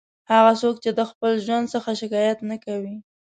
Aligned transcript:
هغه 0.31 0.53
څوک 0.61 0.75
چې 0.83 0.89
د 0.93 0.99
خپل 1.11 1.31
ژوند 1.45 1.65
څخه 1.73 1.89
شکایت 2.01 2.39
نه 2.49 2.57
کوي. 2.65 2.95